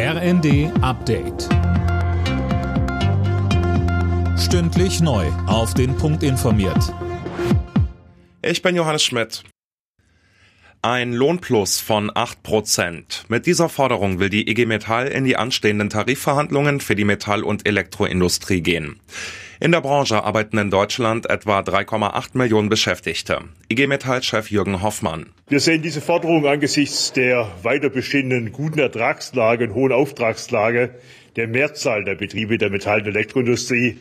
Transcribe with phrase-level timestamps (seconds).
[0.00, 1.48] RND Update.
[4.38, 5.26] Stündlich neu.
[5.48, 6.94] Auf den Punkt informiert.
[8.40, 9.42] Ich bin Johannes Schmidt.
[10.82, 13.24] Ein Lohnplus von 8 Prozent.
[13.26, 17.66] Mit dieser Forderung will die IG Metall in die anstehenden Tarifverhandlungen für die Metall- und
[17.66, 19.00] Elektroindustrie gehen.
[19.60, 23.40] In der Branche arbeiten in Deutschland etwa 3,8 Millionen Beschäftigte.
[23.68, 25.30] IG Metall-Chef Jürgen Hoffmann.
[25.48, 30.90] Wir sehen diese Forderung angesichts der weiter bestehenden guten Ertragslage und hohen Auftragslage
[31.34, 33.98] der Mehrzahl der Betriebe der Metall- und Elektroindustrie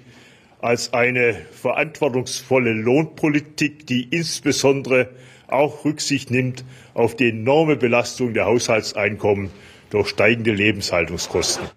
[0.61, 5.09] als eine verantwortungsvolle Lohnpolitik, die insbesondere
[5.47, 9.49] auch Rücksicht nimmt auf die enorme Belastung der Haushaltseinkommen
[9.89, 11.67] durch steigende Lebenshaltungskosten.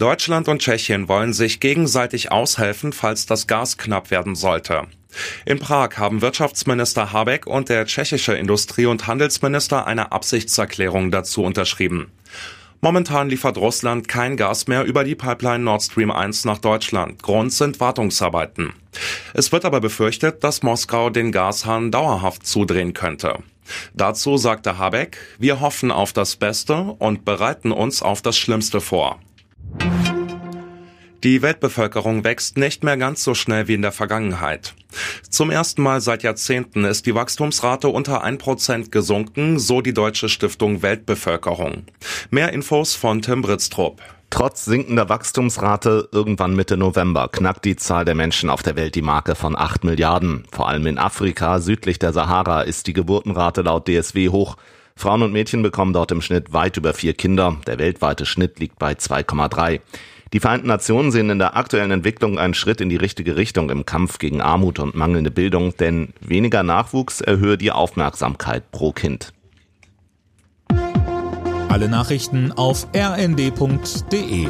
[0.00, 4.84] Deutschland und Tschechien wollen sich gegenseitig aushelfen, falls das Gas knapp werden sollte.
[5.44, 12.10] In Prag haben Wirtschaftsminister Habeck und der tschechische Industrie- und Handelsminister eine Absichtserklärung dazu unterschrieben.
[12.80, 17.22] Momentan liefert Russland kein Gas mehr über die Pipeline Nord Stream 1 nach Deutschland.
[17.22, 18.72] Grund sind Wartungsarbeiten.
[19.34, 23.40] Es wird aber befürchtet, dass Moskau den Gashahn dauerhaft zudrehen könnte.
[23.92, 29.20] Dazu sagte Habeck, wir hoffen auf das Beste und bereiten uns auf das Schlimmste vor.
[31.22, 34.74] Die Weltbevölkerung wächst nicht mehr ganz so schnell wie in der Vergangenheit.
[35.28, 40.80] Zum ersten Mal seit Jahrzehnten ist die Wachstumsrate unter 1% gesunken, so die Deutsche Stiftung
[40.80, 41.84] Weltbevölkerung.
[42.30, 44.00] Mehr Infos von Tim Britztrup.
[44.30, 49.02] Trotz sinkender Wachstumsrate irgendwann Mitte November knackt die Zahl der Menschen auf der Welt die
[49.02, 50.44] Marke von 8 Milliarden.
[50.52, 54.56] Vor allem in Afrika südlich der Sahara ist die Geburtenrate laut DSW hoch.
[55.00, 57.56] Frauen und Mädchen bekommen dort im Schnitt weit über vier Kinder.
[57.66, 59.80] Der weltweite Schnitt liegt bei 2,3.
[60.32, 63.84] Die Vereinten Nationen sehen in der aktuellen Entwicklung einen Schritt in die richtige Richtung im
[63.84, 69.32] Kampf gegen Armut und mangelnde Bildung, denn weniger Nachwuchs erhöhe die Aufmerksamkeit pro Kind.
[71.68, 74.48] Alle Nachrichten auf rnd.de